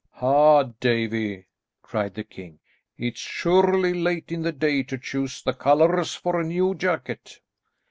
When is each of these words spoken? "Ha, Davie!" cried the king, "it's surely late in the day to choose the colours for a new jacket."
"Ha, 0.13 0.63
Davie!" 0.79 1.45
cried 1.83 2.15
the 2.15 2.23
king, 2.23 2.57
"it's 2.97 3.19
surely 3.19 3.93
late 3.93 4.31
in 4.31 4.41
the 4.41 4.51
day 4.51 4.81
to 4.81 4.97
choose 4.97 5.43
the 5.43 5.53
colours 5.53 6.15
for 6.15 6.39
a 6.39 6.43
new 6.43 6.73
jacket." 6.73 7.39